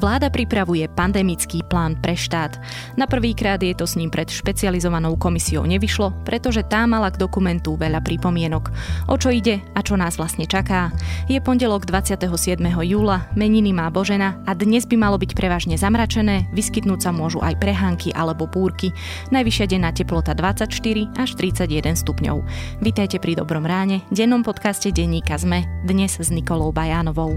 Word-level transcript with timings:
Vláda 0.00 0.32
pripravuje 0.32 0.88
pandemický 0.88 1.60
plán 1.68 1.92
pre 2.00 2.16
štát. 2.16 2.56
Na 2.96 3.04
prvýkrát 3.04 3.60
je 3.60 3.76
to 3.76 3.84
s 3.84 4.00
ním 4.00 4.08
pred 4.08 4.32
špecializovanou 4.32 5.20
komisiou 5.20 5.68
nevyšlo, 5.68 6.24
pretože 6.24 6.64
tá 6.64 6.88
mala 6.88 7.12
k 7.12 7.20
dokumentu 7.20 7.76
veľa 7.76 8.00
pripomienok. 8.00 8.72
O 9.12 9.20
čo 9.20 9.28
ide 9.28 9.60
a 9.76 9.84
čo 9.84 10.00
nás 10.00 10.16
vlastne 10.16 10.48
čaká? 10.48 10.88
Je 11.28 11.36
pondelok 11.36 11.84
27. 11.84 12.32
júla, 12.64 13.28
meniny 13.36 13.76
má 13.76 13.92
Božena 13.92 14.40
a 14.48 14.56
dnes 14.56 14.88
by 14.88 14.96
malo 14.96 15.20
byť 15.20 15.36
prevažne 15.36 15.76
zamračené, 15.76 16.48
vyskytnúť 16.56 17.04
sa 17.04 17.12
môžu 17.12 17.44
aj 17.44 17.60
prehánky 17.60 18.08
alebo 18.16 18.48
búrky. 18.48 18.96
Najvyššia 19.28 19.68
denná 19.68 19.92
teplota 19.92 20.32
24 20.32 20.72
až 21.20 21.28
31 21.36 21.92
stupňov. 21.92 22.40
Vítajte 22.80 23.20
pri 23.20 23.36
Dobrom 23.36 23.68
ráne, 23.68 24.00
dennom 24.08 24.40
podcaste 24.40 24.88
denníka 24.96 25.36
ZME, 25.36 25.84
dnes 25.84 26.16
s 26.16 26.32
Nikolou 26.32 26.72
Bajánovou. 26.72 27.36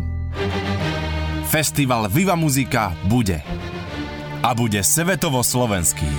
Festival 1.53 2.09
Viva 2.09 2.33
Muzika 2.33 2.97
bude. 3.05 3.37
A 4.41 4.57
bude 4.57 4.81
svetovo 4.81 5.45
slovenský. 5.45 6.09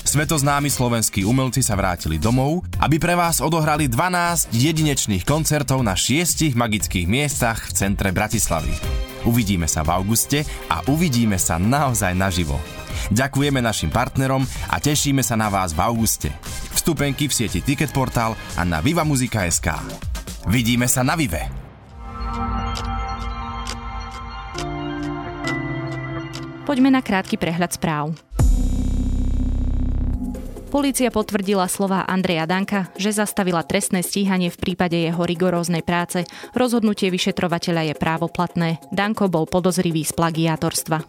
Svetoznámi 0.00 0.72
slovenskí 0.72 1.28
umelci 1.28 1.60
sa 1.60 1.76
vrátili 1.76 2.16
domov, 2.16 2.64
aby 2.80 2.96
pre 2.96 3.12
vás 3.12 3.44
odohrali 3.44 3.84
12 3.84 4.48
jedinečných 4.48 5.28
koncertov 5.28 5.84
na 5.84 5.92
šiestich 5.92 6.56
magických 6.56 7.04
miestach 7.04 7.68
v 7.68 7.84
centre 7.84 8.16
Bratislavy. 8.16 8.72
Uvidíme 9.28 9.68
sa 9.68 9.84
v 9.84 9.92
auguste 9.92 10.48
a 10.72 10.80
uvidíme 10.88 11.36
sa 11.36 11.60
naozaj 11.60 12.16
naživo. 12.16 12.56
Ďakujeme 13.12 13.60
našim 13.60 13.92
partnerom 13.92 14.48
a 14.72 14.80
tešíme 14.80 15.20
sa 15.20 15.36
na 15.36 15.52
vás 15.52 15.76
v 15.76 15.84
auguste. 15.84 16.32
Vstupenky 16.72 17.28
v 17.28 17.44
sieti 17.44 17.60
Ticketportal 17.60 18.40
a 18.56 18.64
na 18.64 18.80
vivamuzika.sk. 18.80 19.68
Vidíme 20.48 20.88
sa 20.88 21.04
na 21.04 21.12
Vive! 21.12 21.64
Poďme 26.64 26.88
na 26.88 27.04
krátky 27.04 27.36
prehľad 27.36 27.76
správ. 27.76 28.16
Polícia 30.72 31.12
potvrdila 31.12 31.68
slova 31.70 32.02
Andreja 32.08 32.48
Danka, 32.50 32.90
že 32.98 33.14
zastavila 33.14 33.62
trestné 33.62 34.02
stíhanie 34.02 34.50
v 34.50 34.58
prípade 34.58 34.98
jeho 34.98 35.22
rigoróznej 35.22 35.86
práce. 35.86 36.26
Rozhodnutie 36.56 37.12
vyšetrovateľa 37.12 37.92
je 37.92 37.94
právoplatné. 37.94 38.68
Danko 38.90 39.30
bol 39.30 39.46
podozrivý 39.46 40.02
z 40.02 40.16
plagiátorstva. 40.18 41.04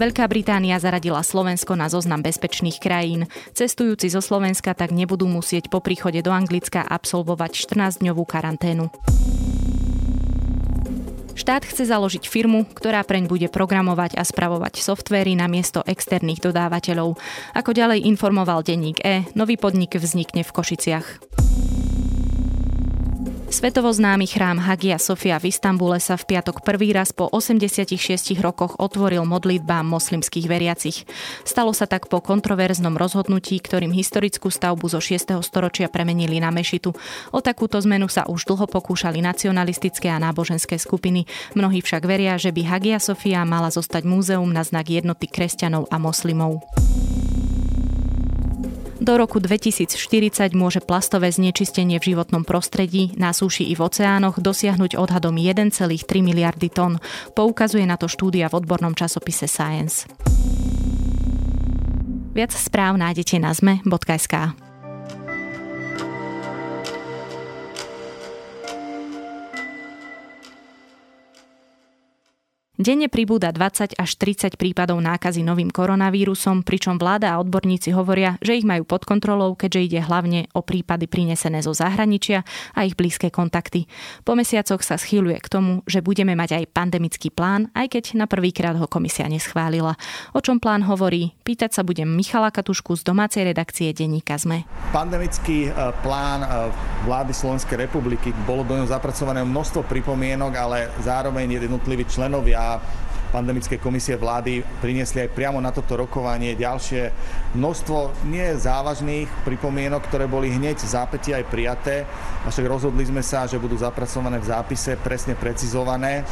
Veľká 0.00 0.24
Británia 0.30 0.78
zaradila 0.78 1.20
Slovensko 1.20 1.76
na 1.76 1.90
zoznam 1.90 2.22
bezpečných 2.22 2.78
krajín. 2.78 3.28
Cestujúci 3.52 4.06
zo 4.06 4.22
Slovenska 4.22 4.72
tak 4.72 4.94
nebudú 4.94 5.26
musieť 5.28 5.68
po 5.68 5.82
príchode 5.82 6.22
do 6.22 6.32
Anglicka 6.32 6.84
absolvovať 6.84 7.52
14-dňovú 7.52 8.22
karanténu. 8.22 8.88
Štát 11.36 11.68
chce 11.68 11.84
založiť 11.84 12.24
firmu, 12.24 12.64
ktorá 12.64 13.04
preň 13.04 13.28
bude 13.28 13.52
programovať 13.52 14.16
a 14.16 14.24
spravovať 14.24 14.80
softvéry 14.80 15.36
na 15.36 15.52
miesto 15.52 15.84
externých 15.84 16.40
dodávateľov. 16.40 17.20
Ako 17.52 17.76
ďalej 17.76 18.08
informoval 18.08 18.64
denník 18.64 19.04
E, 19.04 19.28
nový 19.36 19.60
podnik 19.60 20.00
vznikne 20.00 20.40
v 20.40 20.50
Košiciach. 20.50 21.45
Svetovo 23.56 23.88
známy 23.88 24.28
chrám 24.28 24.60
Hagia 24.60 25.00
Sofia 25.00 25.40
v 25.40 25.48
Istambule 25.48 25.96
sa 25.96 26.20
v 26.20 26.28
piatok 26.28 26.60
prvý 26.60 26.92
raz 26.92 27.16
po 27.16 27.24
86 27.32 27.88
rokoch 28.44 28.76
otvoril 28.76 29.24
modlitbám 29.24 29.80
moslimských 29.80 30.44
veriacich. 30.44 31.08
Stalo 31.40 31.72
sa 31.72 31.88
tak 31.88 32.12
po 32.12 32.20
kontroverznom 32.20 32.92
rozhodnutí, 33.00 33.56
ktorým 33.64 33.96
historickú 33.96 34.52
stavbu 34.52 34.92
zo 34.92 35.00
6. 35.00 35.40
storočia 35.40 35.88
premenili 35.88 36.36
na 36.36 36.52
mešitu. 36.52 36.92
O 37.32 37.40
takúto 37.40 37.80
zmenu 37.80 38.12
sa 38.12 38.28
už 38.28 38.44
dlho 38.44 38.68
pokúšali 38.68 39.24
nacionalistické 39.24 40.12
a 40.12 40.20
náboženské 40.20 40.76
skupiny. 40.76 41.24
Mnohí 41.56 41.80
však 41.80 42.04
veria, 42.04 42.36
že 42.36 42.52
by 42.52 42.60
Hagia 42.60 43.00
Sofia 43.00 43.40
mala 43.48 43.72
zostať 43.72 44.04
múzeum 44.04 44.52
na 44.52 44.68
znak 44.68 44.92
jednoty 44.92 45.32
kresťanov 45.32 45.88
a 45.88 45.96
moslimov. 45.96 46.60
Do 49.06 49.14
roku 49.14 49.38
2040 49.38 50.50
môže 50.58 50.82
plastové 50.82 51.30
znečistenie 51.30 52.02
v 52.02 52.10
životnom 52.10 52.42
prostredí, 52.42 53.14
na 53.14 53.30
súši 53.30 53.70
i 53.70 53.78
v 53.78 53.86
oceánoch 53.86 54.42
dosiahnuť 54.42 54.98
odhadom 54.98 55.38
1,3 55.38 55.78
miliardy 56.26 56.66
tón. 56.66 56.98
Poukazuje 57.30 57.86
na 57.86 57.94
to 57.94 58.10
štúdia 58.10 58.50
v 58.50 58.58
odbornom 58.58 58.98
časopise 58.98 59.46
Science. 59.46 60.10
Viac 62.34 62.50
správ 62.50 62.98
nájdete 62.98 63.38
na 63.38 63.54
zme.sk. 63.54 64.65
Denne 72.76 73.08
pribúda 73.08 73.56
20 73.56 73.96
až 73.96 74.10
30 74.20 74.60
prípadov 74.60 75.00
nákazy 75.00 75.40
novým 75.40 75.72
koronavírusom, 75.72 76.60
pričom 76.60 77.00
vláda 77.00 77.32
a 77.32 77.40
odborníci 77.40 77.88
hovoria, 77.96 78.36
že 78.44 78.60
ich 78.60 78.68
majú 78.68 78.84
pod 78.84 79.08
kontrolou, 79.08 79.56
keďže 79.56 79.80
ide 79.80 80.00
hlavne 80.04 80.52
o 80.52 80.60
prípady 80.60 81.08
prinesené 81.08 81.64
zo 81.64 81.72
zahraničia 81.72 82.44
a 82.76 82.84
ich 82.84 82.92
blízke 82.92 83.32
kontakty. 83.32 83.88
Po 84.28 84.36
mesiacoch 84.36 84.84
sa 84.84 85.00
schýľuje 85.00 85.40
k 85.40 85.48
tomu, 85.48 85.72
že 85.88 86.04
budeme 86.04 86.36
mať 86.36 86.60
aj 86.60 86.64
pandemický 86.76 87.32
plán, 87.32 87.72
aj 87.72 87.96
keď 87.96 88.12
na 88.12 88.28
prvýkrát 88.28 88.76
ho 88.76 88.84
komisia 88.84 89.24
neschválila. 89.24 89.96
O 90.36 90.44
čom 90.44 90.60
plán 90.60 90.84
hovorí? 90.84 91.32
Pýtať 91.48 91.80
sa 91.80 91.80
budem 91.80 92.12
Michala 92.12 92.52
Katušku 92.52 92.92
z 93.00 93.08
domácej 93.08 93.48
redakcie 93.48 93.96
denníka 93.96 94.36
ZME. 94.36 94.68
Pandemický 94.92 95.72
e, 95.72 95.96
plán 96.04 96.44
e, 96.44 96.48
vlády 97.08 97.32
Slovenskej 97.32 97.88
republiky 97.88 98.36
bolo 98.44 98.68
do 98.68 98.76
neho 98.76 98.84
zapracované 98.84 99.40
množstvo 99.48 99.88
pripomienok, 99.88 100.52
ale 100.52 100.92
zároveň 101.00 101.56
jednotliví 101.56 102.04
členovia 102.04 102.65
pandemické 103.26 103.76
komisie 103.76 104.16
vlády 104.16 104.62
priniesli 104.80 105.26
aj 105.26 105.34
priamo 105.34 105.58
na 105.60 105.74
toto 105.74 105.98
rokovanie 105.98 106.56
ďalšie 106.56 107.10
množstvo 107.58 108.26
nie 108.30 108.54
závažných 108.54 109.28
pripomienok, 109.44 110.06
ktoré 110.06 110.30
boli 110.30 110.54
hneď 110.54 110.78
v 110.78 110.88
zápäti 110.88 111.34
aj 111.34 111.44
prijaté. 111.50 112.06
A 112.46 112.48
však 112.48 112.64
rozhodli 112.70 113.04
sme 113.04 113.20
sa, 113.20 113.44
že 113.44 113.60
budú 113.60 113.76
zapracované 113.76 114.38
v 114.38 114.48
zápise 114.48 114.94
presne 114.96 115.34
precizované 115.34 116.22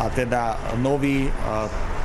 a 0.00 0.08
teda 0.10 0.74
nový 0.80 1.28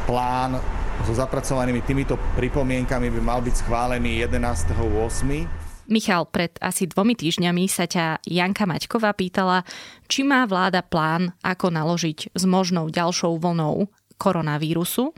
plán 0.05 0.59
so 1.03 1.13
zapracovanými 1.15 1.81
týmito 1.83 2.15
pripomienkami 2.37 3.11
by 3.11 3.21
mal 3.23 3.39
byť 3.41 3.55
schválený 3.65 4.23
11.8. 4.29 5.64
Michal, 5.85 6.25
pred 6.29 6.55
asi 6.61 6.89
dvomi 6.89 7.13
týždňami 7.13 7.69
sa 7.69 7.85
ťa 7.85 8.25
Janka 8.25 8.65
Maťková 8.65 9.13
pýtala, 9.13 9.61
či 10.09 10.25
má 10.25 10.45
vláda 10.49 10.81
plán, 10.81 11.33
ako 11.45 11.69
naložiť 11.69 12.33
s 12.33 12.43
možnou 12.49 12.89
ďalšou 12.89 13.37
vlnou 13.37 13.89
koronavírusu. 14.17 15.13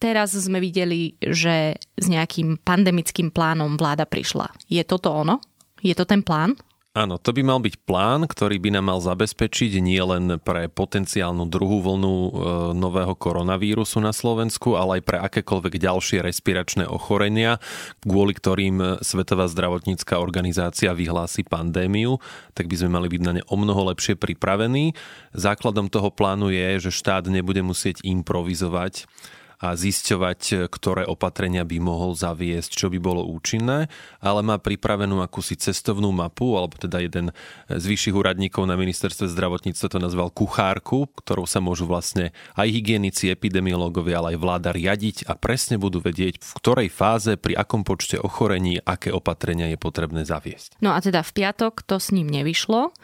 Teraz 0.00 0.32
sme 0.32 0.64
videli, 0.64 1.14
že 1.20 1.76
s 1.76 2.06
nejakým 2.08 2.58
pandemickým 2.64 3.28
plánom 3.30 3.76
vláda 3.76 4.08
prišla. 4.08 4.48
Je 4.66 4.80
toto 4.82 5.12
ono? 5.12 5.44
Je 5.84 5.92
to 5.92 6.08
ten 6.08 6.24
plán? 6.24 6.56
Áno, 6.90 7.22
to 7.22 7.30
by 7.30 7.46
mal 7.46 7.62
byť 7.62 7.86
plán, 7.86 8.26
ktorý 8.26 8.58
by 8.58 8.74
nám 8.74 8.90
mal 8.90 8.98
zabezpečiť 8.98 9.78
nie 9.78 10.02
len 10.02 10.42
pre 10.42 10.66
potenciálnu 10.66 11.46
druhú 11.46 11.78
vlnu 11.86 12.14
e, 12.18 12.30
nového 12.74 13.14
koronavírusu 13.14 14.02
na 14.02 14.10
Slovensku, 14.10 14.74
ale 14.74 14.98
aj 14.98 15.02
pre 15.06 15.22
akékoľvek 15.22 15.78
ďalšie 15.78 16.18
respiračné 16.18 16.90
ochorenia, 16.90 17.62
kvôli 18.02 18.34
ktorým 18.34 19.06
Svetová 19.06 19.46
zdravotnícká 19.46 20.18
organizácia 20.18 20.90
vyhlási 20.90 21.46
pandémiu, 21.46 22.18
tak 22.58 22.66
by 22.66 22.82
sme 22.82 22.98
mali 22.98 23.06
byť 23.06 23.22
na 23.22 23.32
ne 23.38 23.42
o 23.46 23.54
mnoho 23.54 23.94
lepšie 23.94 24.18
pripravení. 24.18 24.98
Základom 25.30 25.86
toho 25.86 26.10
plánu 26.10 26.50
je, 26.50 26.90
že 26.90 26.90
štát 26.90 27.30
nebude 27.30 27.62
musieť 27.62 28.02
improvizovať 28.02 29.06
a 29.60 29.76
zisťovať, 29.76 30.72
ktoré 30.72 31.04
opatrenia 31.04 31.68
by 31.68 31.76
mohol 31.84 32.16
zaviesť, 32.16 32.72
čo 32.80 32.88
by 32.88 32.96
bolo 32.96 33.28
účinné, 33.28 33.92
ale 34.24 34.40
má 34.40 34.56
pripravenú 34.56 35.20
akúsi 35.20 35.60
cestovnú 35.60 36.08
mapu, 36.10 36.56
alebo 36.56 36.80
teda 36.80 37.04
jeden 37.04 37.28
z 37.68 37.84
vyšších 37.84 38.16
úradníkov 38.16 38.64
na 38.64 38.80
ministerstve 38.80 39.28
zdravotníctva 39.28 39.86
to 39.92 39.98
nazval 40.00 40.32
kuchárku, 40.32 41.12
ktorou 41.20 41.44
sa 41.44 41.60
môžu 41.60 41.84
vlastne 41.84 42.32
aj 42.56 42.72
hygienici, 42.72 43.28
epidemiológovia, 43.28 44.24
ale 44.24 44.32
aj 44.34 44.38
vláda 44.40 44.70
riadiť 44.72 45.28
a 45.28 45.36
presne 45.36 45.76
budú 45.76 46.00
vedieť, 46.00 46.40
v 46.40 46.52
ktorej 46.56 46.88
fáze, 46.88 47.36
pri 47.36 47.52
akom 47.60 47.84
počte 47.84 48.16
ochorení, 48.16 48.80
aké 48.80 49.12
opatrenia 49.12 49.68
je 49.68 49.76
potrebné 49.76 50.24
zaviesť. 50.24 50.80
No 50.80 50.96
a 50.96 51.04
teda 51.04 51.20
v 51.20 51.36
piatok 51.36 51.84
to 51.84 52.00
s 52.00 52.16
ním 52.16 52.32
nevyšlo. 52.32 52.96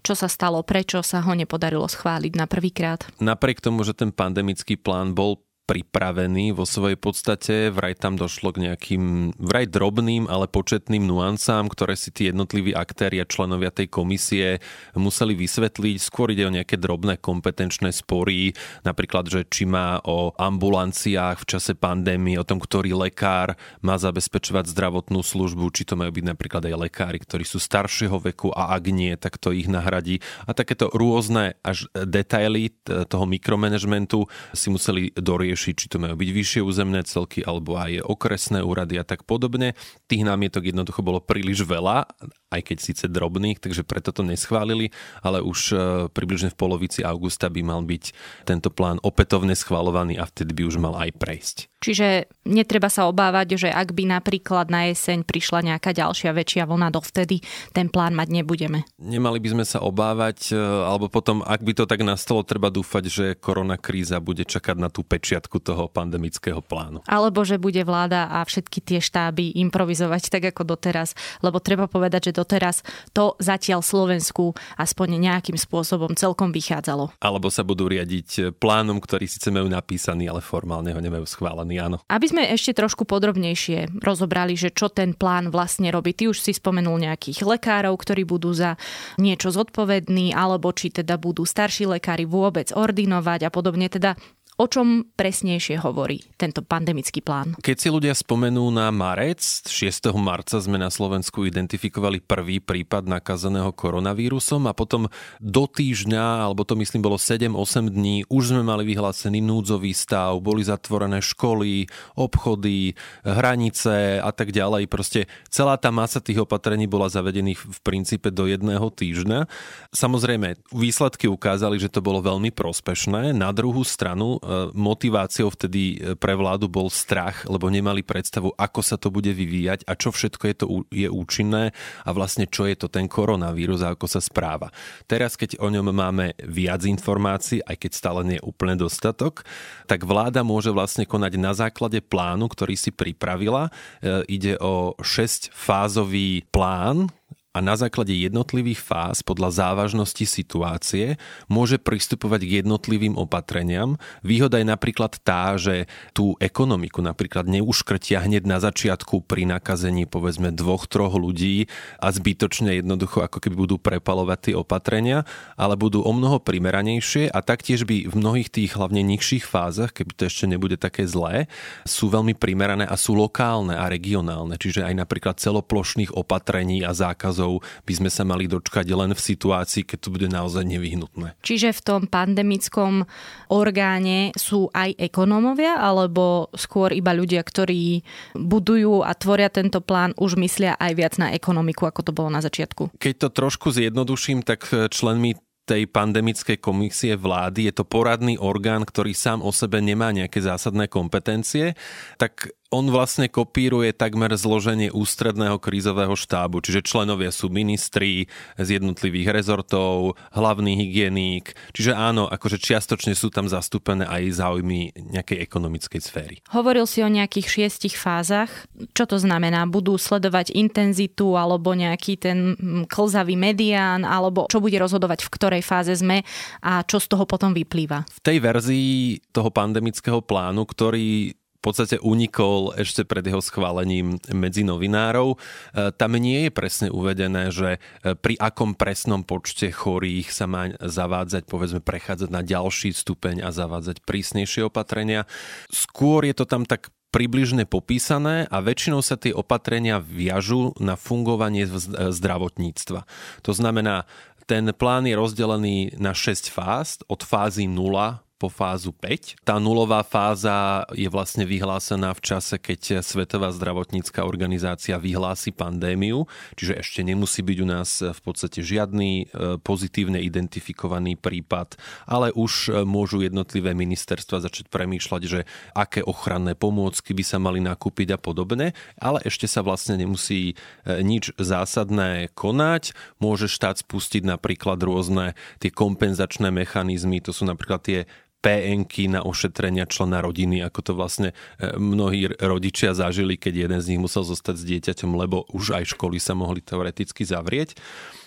Čo 0.00 0.16
sa 0.16 0.32
stalo? 0.32 0.64
Prečo 0.64 1.04
sa 1.04 1.20
ho 1.20 1.32
nepodarilo 1.36 1.84
schváliť 1.84 2.32
na 2.32 2.48
prvýkrát? 2.48 3.04
Napriek 3.20 3.60
tomu, 3.60 3.84
že 3.84 3.92
ten 3.92 4.10
pandemický 4.10 4.80
plán 4.80 5.12
bol 5.12 5.44
pripravený 5.70 6.50
vo 6.50 6.66
svojej 6.66 6.98
podstate. 6.98 7.70
Vraj 7.70 8.02
tam 8.02 8.18
došlo 8.18 8.50
k 8.50 8.66
nejakým 8.66 9.38
vraj 9.38 9.70
drobným, 9.70 10.26
ale 10.26 10.50
početným 10.50 11.06
nuancám, 11.06 11.70
ktoré 11.70 11.94
si 11.94 12.10
tí 12.10 12.26
jednotliví 12.26 12.74
aktéri 12.74 13.22
a 13.22 13.28
členovia 13.30 13.70
tej 13.70 13.86
komisie 13.86 14.58
museli 14.98 15.38
vysvetliť. 15.38 16.02
Skôr 16.02 16.34
ide 16.34 16.42
o 16.42 16.50
nejaké 16.50 16.74
drobné 16.74 17.22
kompetenčné 17.22 17.94
spory, 17.94 18.50
napríklad, 18.82 19.30
že 19.30 19.46
či 19.46 19.62
má 19.62 20.02
o 20.02 20.34
ambulanciách 20.34 21.46
v 21.46 21.48
čase 21.54 21.78
pandémie, 21.78 22.34
o 22.34 22.42
tom, 22.42 22.58
ktorý 22.58 22.98
lekár 22.98 23.54
má 23.78 23.94
zabezpečovať 23.94 24.74
zdravotnú 24.74 25.22
službu, 25.22 25.70
či 25.70 25.86
to 25.86 25.94
majú 25.94 26.10
byť 26.10 26.24
napríklad 26.26 26.66
aj 26.66 26.74
lekári, 26.90 27.22
ktorí 27.22 27.46
sú 27.46 27.62
staršieho 27.62 28.18
veku 28.18 28.50
a 28.50 28.74
ak 28.74 28.90
nie, 28.90 29.14
tak 29.14 29.38
to 29.38 29.54
ich 29.54 29.70
nahradí. 29.70 30.18
A 30.50 30.50
takéto 30.50 30.90
rôzne 30.90 31.54
až 31.62 31.86
detaily 31.94 32.74
toho 33.06 33.22
mikromanagementu 33.30 34.26
si 34.50 34.66
museli 34.66 35.14
doriešiť, 35.14 35.58
či 35.60 35.86
to 35.86 36.00
majú 36.00 36.16
byť 36.16 36.30
vyššie 36.32 36.60
územné 36.64 37.00
celky 37.04 37.44
alebo 37.44 37.76
aj 37.76 38.02
okresné 38.04 38.64
úrady 38.64 38.96
a 38.96 39.04
tak 39.04 39.28
podobne. 39.28 39.76
Tých 40.08 40.24
námietok 40.24 40.72
jednoducho 40.72 41.04
bolo 41.04 41.20
príliš 41.20 41.68
veľa, 41.68 42.08
aj 42.50 42.60
keď 42.60 42.76
síce 42.82 43.04
drobných, 43.06 43.62
takže 43.62 43.86
preto 43.86 44.10
to 44.10 44.26
neschválili, 44.26 44.90
ale 45.22 45.38
už 45.40 45.58
e, 45.70 45.76
približne 46.10 46.50
v 46.50 46.58
polovici 46.58 47.00
augusta 47.06 47.46
by 47.46 47.62
mal 47.62 47.80
byť 47.86 48.04
tento 48.44 48.68
plán 48.74 48.98
opätovne 49.00 49.54
schvalovaný 49.54 50.18
a 50.18 50.26
vtedy 50.26 50.56
by 50.56 50.62
už 50.66 50.76
mal 50.82 50.98
aj 50.98 51.14
prejsť. 51.16 51.69
Čiže 51.80 52.28
netreba 52.44 52.92
sa 52.92 53.08
obávať, 53.08 53.56
že 53.56 53.68
ak 53.72 53.96
by 53.96 54.04
napríklad 54.20 54.68
na 54.68 54.92
jeseň 54.92 55.24
prišla 55.24 55.64
nejaká 55.64 55.96
ďalšia 55.96 56.36
väčšia 56.36 56.68
vlna, 56.68 56.92
dovtedy 56.92 57.40
ten 57.72 57.88
plán 57.88 58.12
mať 58.12 58.28
nebudeme. 58.28 58.84
Nemali 59.00 59.40
by 59.40 59.48
sme 59.56 59.64
sa 59.64 59.80
obávať, 59.80 60.52
e, 60.52 60.60
alebo 60.60 61.08
potom, 61.08 61.40
ak 61.40 61.64
by 61.64 61.72
to 61.72 61.88
tak 61.88 62.04
nastalo, 62.04 62.44
treba 62.44 62.68
dúfať, 62.68 63.04
že 63.08 63.26
korona 63.32 63.80
kríza 63.80 64.20
bude 64.20 64.44
čakať 64.44 64.76
na 64.76 64.92
tú 64.92 65.00
pečiatku 65.00 65.56
toho 65.56 65.88
pandemického 65.88 66.60
plánu. 66.60 67.00
Alebo 67.08 67.48
že 67.48 67.56
bude 67.56 67.80
vláda 67.80 68.28
a 68.28 68.44
všetky 68.44 68.84
tie 68.84 69.00
štáby 69.00 69.56
improvizovať 69.64 70.28
tak 70.28 70.52
ako 70.52 70.76
doteraz, 70.76 71.16
lebo 71.40 71.64
treba 71.64 71.88
povedať, 71.88 72.28
že 72.28 72.44
doteraz 72.44 72.84
to 73.16 73.40
zatiaľ 73.40 73.80
Slovensku 73.80 74.52
aspoň 74.76 75.16
nejakým 75.16 75.56
spôsobom 75.56 76.12
celkom 76.12 76.52
vychádzalo. 76.52 77.16
Alebo 77.24 77.48
sa 77.48 77.64
budú 77.64 77.88
riadiť 77.88 78.52
plánom, 78.60 79.00
ktorý 79.00 79.24
síce 79.24 79.48
majú 79.48 79.72
napísaný, 79.72 80.28
ale 80.28 80.44
formálne 80.44 80.92
ho 80.92 81.00
nemajú 81.00 81.24
schválený 81.24 81.69
plánovaný, 81.70 81.76
áno. 81.78 81.96
Aby 82.10 82.26
sme 82.26 82.42
ešte 82.50 82.74
trošku 82.74 83.06
podrobnejšie 83.06 84.02
rozobrali, 84.02 84.58
že 84.58 84.74
čo 84.74 84.90
ten 84.90 85.14
plán 85.14 85.54
vlastne 85.54 85.88
robí. 85.94 86.10
Ty 86.12 86.34
už 86.34 86.42
si 86.42 86.52
spomenul 86.52 86.98
nejakých 86.98 87.46
lekárov, 87.46 87.94
ktorí 87.94 88.26
budú 88.26 88.50
za 88.50 88.74
niečo 89.20 89.54
zodpovední, 89.54 90.34
alebo 90.34 90.74
či 90.74 90.90
teda 90.90 91.16
budú 91.20 91.46
starší 91.46 91.86
lekári 91.86 92.26
vôbec 92.26 92.74
ordinovať 92.74 93.46
a 93.46 93.50
podobne. 93.52 93.86
Teda 93.86 94.18
O 94.60 94.68
čom 94.68 95.08
presnejšie 95.16 95.80
hovorí 95.80 96.20
tento 96.36 96.60
pandemický 96.60 97.24
plán? 97.24 97.56
Keď 97.64 97.76
si 97.80 97.88
ľudia 97.88 98.12
spomenú 98.12 98.68
na 98.68 98.92
marec, 98.92 99.40
6. 99.40 100.12
marca 100.20 100.60
sme 100.60 100.76
na 100.76 100.92
Slovensku 100.92 101.48
identifikovali 101.48 102.20
prvý 102.20 102.60
prípad 102.60 103.08
nakazeného 103.08 103.72
koronavírusom 103.72 104.68
a 104.68 104.76
potom 104.76 105.08
do 105.40 105.64
týždňa, 105.64 106.44
alebo 106.44 106.68
to 106.68 106.76
myslím 106.76 107.00
bolo 107.00 107.16
7-8 107.16 107.88
dní, 107.88 108.28
už 108.28 108.52
sme 108.52 108.60
mali 108.60 108.84
vyhlásený 108.84 109.40
núdzový 109.40 109.96
stav, 109.96 110.36
boli 110.44 110.60
zatvorené 110.60 111.24
školy, 111.24 111.88
obchody, 112.20 112.92
hranice 113.24 114.20
a 114.20 114.28
tak 114.28 114.52
ďalej. 114.52 114.92
Proste 114.92 115.24
celá 115.48 115.80
tá 115.80 115.88
masa 115.88 116.20
tých 116.20 116.44
opatrení 116.44 116.84
bola 116.84 117.08
zavedených 117.08 117.64
v 117.64 117.78
princípe 117.80 118.28
do 118.28 118.44
jedného 118.44 118.92
týždňa. 118.92 119.48
Samozrejme, 119.96 120.60
výsledky 120.68 121.32
ukázali, 121.32 121.80
že 121.80 121.88
to 121.88 122.04
bolo 122.04 122.20
veľmi 122.20 122.52
prospešné. 122.52 123.32
Na 123.32 123.56
druhú 123.56 123.88
stranu 123.88 124.36
motiváciou 124.74 125.48
vtedy 125.54 125.96
e, 125.96 126.14
pre 126.18 126.34
vládu 126.34 126.66
bol 126.66 126.90
strach, 126.90 127.46
lebo 127.46 127.70
nemali 127.70 128.02
predstavu, 128.02 128.50
ako 128.58 128.80
sa 128.82 128.98
to 128.98 129.08
bude 129.14 129.30
vyvíjať 129.30 129.86
a 129.86 129.94
čo 129.94 130.10
všetko 130.10 130.44
je 130.50 130.54
to 130.54 130.66
je 130.90 131.08
účinné 131.08 131.70
a 132.02 132.10
vlastne 132.10 132.50
čo 132.50 132.66
je 132.66 132.74
to 132.74 132.90
ten 132.90 133.06
koronavírus 133.06 133.86
a 133.86 133.94
ako 133.94 134.10
sa 134.10 134.18
správa. 134.18 134.74
Teraz, 135.06 135.38
keď 135.38 135.62
o 135.62 135.70
ňom 135.70 135.94
máme 135.94 136.34
viac 136.42 136.82
informácií, 136.82 137.62
aj 137.62 137.76
keď 137.78 137.90
stále 137.94 138.20
nie 138.26 138.36
je 138.42 138.46
úplne 138.46 138.74
dostatok, 138.74 139.46
tak 139.86 140.02
vláda 140.02 140.42
môže 140.42 140.74
vlastne 140.74 141.06
konať 141.06 141.32
na 141.38 141.52
základe 141.54 142.02
plánu, 142.02 142.50
ktorý 142.50 142.74
si 142.74 142.90
pripravila. 142.90 143.70
E, 144.02 144.26
ide 144.26 144.58
o 144.58 144.98
6-fázový 144.98 146.50
plán, 146.50 147.12
a 147.50 147.58
na 147.58 147.74
základe 147.74 148.14
jednotlivých 148.14 148.78
fáz 148.78 149.26
podľa 149.26 149.50
závažnosti 149.50 150.22
situácie 150.22 151.18
môže 151.50 151.82
pristupovať 151.82 152.46
k 152.46 152.50
jednotlivým 152.62 153.18
opatreniam. 153.18 153.98
Výhoda 154.22 154.62
je 154.62 154.70
napríklad 154.70 155.18
tá, 155.26 155.58
že 155.58 155.90
tú 156.14 156.38
ekonomiku 156.38 157.02
napríklad 157.02 157.50
neuškrtia 157.50 158.22
hneď 158.22 158.46
na 158.46 158.62
začiatku 158.62 159.26
pri 159.26 159.50
nakazení 159.50 160.06
povedzme 160.06 160.54
dvoch, 160.54 160.86
troch 160.86 161.18
ľudí 161.18 161.66
a 161.98 162.14
zbytočne 162.14 162.78
jednoducho 162.78 163.26
ako 163.26 163.42
keby 163.42 163.56
budú 163.66 163.76
prepalovať 163.82 164.38
tie 164.50 164.54
opatrenia, 164.54 165.26
ale 165.58 165.74
budú 165.74 166.06
o 166.06 166.12
mnoho 166.14 166.38
primeranejšie 166.38 167.34
a 167.34 167.42
taktiež 167.42 167.82
by 167.82 168.06
v 168.06 168.14
mnohých 168.14 168.46
tých 168.54 168.78
hlavne 168.78 169.02
nižších 169.02 169.42
fázach, 169.42 169.90
keby 169.90 170.14
to 170.14 170.30
ešte 170.30 170.46
nebude 170.46 170.78
také 170.78 171.02
zlé, 171.10 171.50
sú 171.82 172.06
veľmi 172.14 172.38
primerané 172.38 172.86
a 172.86 172.94
sú 172.94 173.18
lokálne 173.18 173.74
a 173.74 173.90
regionálne. 173.90 174.54
Čiže 174.54 174.86
aj 174.86 174.94
napríklad 175.02 175.42
celoplošných 175.42 176.14
opatrení 176.14 176.86
a 176.86 176.94
zákazov 176.94 177.39
zákazov 177.40 177.64
by 177.88 177.92
sme 177.96 178.10
sa 178.12 178.22
mali 178.28 178.44
dočkať 178.44 178.86
len 178.92 179.16
v 179.16 179.20
situácii, 179.20 179.88
keď 179.88 179.98
to 180.04 180.08
bude 180.12 180.28
naozaj 180.28 180.64
nevyhnutné. 180.68 181.40
Čiže 181.40 181.72
v 181.72 181.80
tom 181.80 182.02
pandemickom 182.04 183.08
orgáne 183.48 184.36
sú 184.36 184.68
aj 184.76 185.00
ekonómovia, 185.00 185.80
alebo 185.80 186.52
skôr 186.52 186.92
iba 186.92 187.16
ľudia, 187.16 187.40
ktorí 187.40 188.04
budujú 188.36 189.00
a 189.00 189.16
tvoria 189.16 189.48
tento 189.48 189.80
plán, 189.80 190.12
už 190.20 190.36
myslia 190.36 190.76
aj 190.76 190.92
viac 190.92 191.14
na 191.16 191.32
ekonomiku, 191.32 191.88
ako 191.88 192.00
to 192.04 192.12
bolo 192.12 192.28
na 192.28 192.44
začiatku? 192.44 192.92
Keď 193.00 193.14
to 193.16 193.28
trošku 193.32 193.72
zjednoduším, 193.72 194.44
tak 194.44 194.68
členmi 194.92 195.40
tej 195.70 195.86
pandemickej 195.86 196.58
komisie 196.58 197.14
vlády. 197.14 197.70
Je 197.70 197.74
to 197.78 197.86
poradný 197.86 198.34
orgán, 198.42 198.82
ktorý 198.82 199.14
sám 199.14 199.38
o 199.38 199.54
sebe 199.54 199.78
nemá 199.78 200.10
nejaké 200.10 200.42
zásadné 200.42 200.90
kompetencie, 200.90 201.78
tak 202.18 202.50
on 202.70 202.86
vlastne 202.86 203.26
kopíruje 203.26 203.90
takmer 203.90 204.30
zloženie 204.38 204.94
ústredného 204.94 205.58
krízového 205.58 206.14
štábu, 206.14 206.62
čiže 206.62 206.86
členovia 206.86 207.34
sú 207.34 207.50
ministri 207.50 208.30
z 208.54 208.78
jednotlivých 208.78 209.34
rezortov, 209.34 210.14
hlavný 210.30 210.78
hygieník, 210.78 211.58
čiže 211.74 211.98
áno, 211.98 212.30
akože 212.30 212.62
čiastočne 212.62 213.18
sú 213.18 213.28
tam 213.34 213.50
zastúpené 213.50 214.06
aj 214.06 214.38
záujmy 214.38 214.94
nejakej 214.94 215.42
ekonomickej 215.42 216.00
sféry. 216.00 216.36
Hovoril 216.54 216.86
si 216.86 217.02
o 217.02 217.10
nejakých 217.10 217.50
šiestich 217.50 217.98
fázach. 217.98 218.48
Čo 218.94 219.10
to 219.10 219.16
znamená? 219.18 219.66
Budú 219.66 219.98
sledovať 219.98 220.54
intenzitu 220.54 221.34
alebo 221.34 221.74
nejaký 221.74 222.14
ten 222.22 222.54
mm, 222.54 222.86
klzavý 222.86 223.34
medián, 223.34 224.06
alebo 224.06 224.46
čo 224.46 224.62
bude 224.62 224.78
rozhodovať, 224.78 225.26
v 225.26 225.32
ktorej 225.34 225.62
fáze 225.66 225.90
sme 225.98 226.22
a 226.62 226.86
čo 226.86 227.02
z 227.02 227.10
toho 227.10 227.26
potom 227.26 227.50
vyplýva? 227.50 228.06
V 228.06 228.20
tej 228.22 228.38
verzii 228.38 229.18
toho 229.34 229.50
pandemického 229.50 230.22
plánu, 230.22 230.62
ktorý 230.62 231.34
v 231.60 231.68
podstate 231.68 232.00
unikol 232.00 232.72
ešte 232.80 233.04
pred 233.04 233.20
jeho 233.20 233.44
schválením 233.44 234.16
medzi 234.32 234.64
novinárov. 234.64 235.36
E, 235.36 235.92
tam 235.92 236.16
nie 236.16 236.48
je 236.48 236.50
presne 236.50 236.88
uvedené, 236.88 237.52
že 237.52 237.76
e, 237.76 238.16
pri 238.16 238.40
akom 238.40 238.72
presnom 238.72 239.20
počte 239.28 239.68
chorých 239.68 240.32
sa 240.32 240.48
má 240.48 240.72
zavádzať, 240.80 241.44
povedzme, 241.44 241.84
prechádzať 241.84 242.32
na 242.32 242.40
ďalší 242.40 242.96
stupeň 242.96 243.44
a 243.44 243.52
zavádzať 243.52 244.00
prísnejšie 244.08 244.72
opatrenia. 244.72 245.28
Skôr 245.68 246.24
je 246.24 246.32
to 246.32 246.48
tam 246.48 246.64
tak 246.64 246.88
približne 247.12 247.68
popísané 247.68 248.48
a 248.48 248.64
väčšinou 248.64 249.04
sa 249.04 249.20
tie 249.20 249.36
opatrenia 249.36 250.00
viažú 250.00 250.72
na 250.80 250.96
fungovanie 250.96 251.68
zdravotníctva. 251.92 253.04
To 253.44 253.52
znamená, 253.52 254.08
ten 254.48 254.72
plán 254.72 255.04
je 255.04 255.12
rozdelený 255.12 256.00
na 256.00 256.16
6 256.16 256.48
fáz, 256.48 257.04
od 257.04 257.20
fázy 257.20 257.68
0 257.68 258.29
po 258.40 258.48
fázu 258.48 258.96
5. 258.96 259.44
Tá 259.44 259.60
nulová 259.60 260.00
fáza 260.00 260.88
je 260.96 261.04
vlastne 261.12 261.44
vyhlásená 261.44 262.16
v 262.16 262.24
čase, 262.24 262.56
keď 262.56 263.04
Svetová 263.04 263.52
zdravotnícká 263.52 264.24
organizácia 264.24 264.96
vyhlási 264.96 265.52
pandémiu, 265.52 266.24
čiže 266.56 266.80
ešte 266.80 267.04
nemusí 267.04 267.44
byť 267.44 267.58
u 267.60 267.66
nás 267.68 268.00
v 268.00 268.20
podstate 268.24 268.64
žiadny 268.64 269.28
e, 269.28 269.60
pozitívne 269.60 270.24
identifikovaný 270.24 271.20
prípad, 271.20 271.76
ale 272.08 272.32
už 272.32 272.72
e, 272.72 272.88
môžu 272.88 273.20
jednotlivé 273.20 273.76
ministerstva 273.76 274.40
začať 274.40 274.72
premýšľať, 274.72 275.22
že 275.28 275.44
aké 275.76 276.00
ochranné 276.00 276.56
pomôcky 276.56 277.12
by 277.12 277.24
sa 277.26 277.36
mali 277.36 277.60
nakúpiť 277.60 278.16
a 278.16 278.18
podobne, 278.18 278.72
ale 278.96 279.20
ešte 279.28 279.44
sa 279.44 279.60
vlastne 279.60 280.00
nemusí 280.00 280.56
e, 280.88 281.04
nič 281.04 281.36
zásadné 281.36 282.32
konať. 282.32 282.96
Môže 283.20 283.52
štát 283.52 283.84
spustiť 283.84 284.24
napríklad 284.24 284.80
rôzne 284.80 285.36
tie 285.60 285.68
kompenzačné 285.68 286.48
mechanizmy, 286.48 287.20
to 287.20 287.36
sú 287.36 287.44
napríklad 287.44 287.84
tie 287.84 288.00
PNky 288.40 289.12
na 289.12 289.20
ošetrenia 289.20 289.84
člena 289.84 290.24
rodiny, 290.24 290.64
ako 290.64 290.80
to 290.80 290.92
vlastne 290.96 291.28
e, 291.30 291.76
mnohí 291.76 292.32
rodičia 292.40 292.96
zažili, 292.96 293.36
keď 293.36 293.68
jeden 293.68 293.80
z 293.84 293.88
nich 293.94 294.00
musel 294.00 294.24
zostať 294.24 294.56
s 294.56 294.64
dieťaťom, 294.64 295.12
lebo 295.12 295.44
už 295.52 295.76
aj 295.76 295.92
školy 295.92 296.16
sa 296.16 296.32
mohli 296.32 296.64
teoreticky 296.64 297.22
zavrieť. 297.28 297.76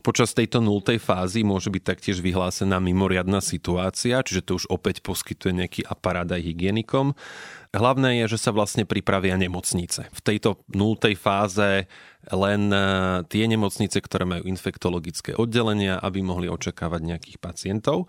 Počas 0.05 0.35
tejto 0.37 0.61
nultej 0.61 1.01
fázy 1.01 1.41
môže 1.41 1.73
byť 1.73 1.83
taktiež 1.83 2.21
vyhlásená 2.21 2.77
mimoriadná 2.77 3.41
situácia, 3.41 4.21
čiže 4.21 4.45
to 4.45 4.51
už 4.61 4.69
opäť 4.69 5.01
poskytuje 5.01 5.65
nejaký 5.65 5.81
aparát 5.87 6.29
aj 6.29 6.43
hygienikom. 6.43 7.17
Hlavné 7.73 8.21
je, 8.21 8.37
že 8.37 8.37
sa 8.37 8.53
vlastne 8.53 8.85
pripravia 8.85 9.33
nemocnice. 9.33 10.13
V 10.13 10.21
tejto 10.21 10.61
nultej 10.69 11.17
fáze 11.17 11.89
len 12.29 12.61
e, 12.69 12.85
tie 13.33 13.49
nemocnice, 13.49 13.97
ktoré 13.97 14.29
majú 14.29 14.45
infektologické 14.45 15.33
oddelenia, 15.33 15.97
aby 15.97 16.21
mohli 16.21 16.45
očakávať 16.53 17.01
nejakých 17.01 17.37
pacientov. 17.41 18.05